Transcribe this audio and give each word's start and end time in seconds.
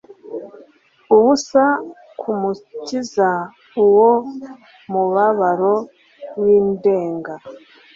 ubusa 1.15 1.63
kwUmukiza 2.19 3.29
Uwo 3.83 4.11
mubabaro 4.91 5.73
windenga 6.41 7.33